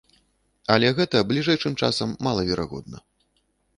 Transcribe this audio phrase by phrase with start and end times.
[0.75, 2.97] Але гэта бліжэйшым часам малаверагодна.